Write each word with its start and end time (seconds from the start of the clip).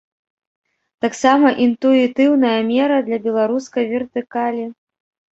Таксама 1.03 1.47
інтуітыўная 1.65 2.53
мера 2.69 2.97
для 3.09 3.19
беларускай 3.27 3.85
вертыкалі. 3.93 4.65